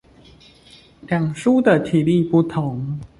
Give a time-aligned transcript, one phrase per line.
[1.01, 2.99] 兩書的體例不同